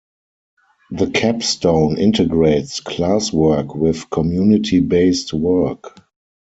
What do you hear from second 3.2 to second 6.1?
work with community-based work.